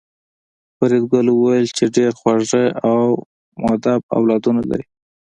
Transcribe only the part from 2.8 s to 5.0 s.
او مودب اولادونه لرې